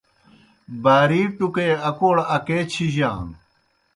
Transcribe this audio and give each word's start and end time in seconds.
باری 0.83 1.21
ٹُکے 1.37 1.67
اکوڑ 1.89 2.15
اکے 2.35 2.59
چِھجانوْ۔ 2.71 3.35